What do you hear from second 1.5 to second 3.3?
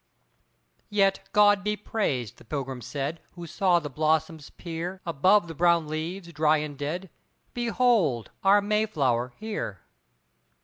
be praised!" the Pilgrim said,